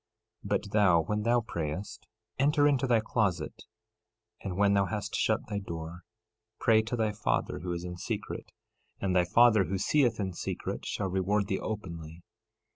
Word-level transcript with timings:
13:6 0.43 0.49
But 0.49 0.71
thou, 0.71 1.01
when 1.03 1.21
thou 1.21 1.41
prayest, 1.41 2.07
enter 2.39 2.67
into 2.67 2.87
thy 2.87 3.01
closet, 3.01 3.65
and 4.41 4.57
when 4.57 4.73
thou 4.73 4.85
hast 4.87 5.13
shut 5.15 5.45
thy 5.45 5.59
door, 5.59 6.01
pray 6.59 6.81
to 6.81 6.95
thy 6.95 7.11
Father 7.11 7.59
who 7.59 7.71
is 7.71 7.83
in 7.83 7.97
secret; 7.97 8.51
and 8.99 9.15
thy 9.15 9.25
Father, 9.25 9.65
who 9.65 9.77
seeth 9.77 10.19
in 10.19 10.33
secret, 10.33 10.87
shall 10.87 11.05
reward 11.07 11.45
thee 11.49 11.59
openly. 11.59 12.23